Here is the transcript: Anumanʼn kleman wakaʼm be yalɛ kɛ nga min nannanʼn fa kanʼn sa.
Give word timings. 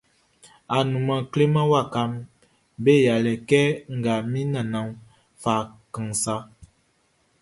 Anumanʼn 0.77 1.29
kleman 1.31 1.69
wakaʼm 1.73 2.11
be 2.83 2.91
yalɛ 3.05 3.33
kɛ 3.49 3.61
nga 3.95 4.13
min 4.31 4.47
nannanʼn 4.53 4.89
fa 5.41 5.55
kanʼn 5.93 6.13
sa. 6.23 6.35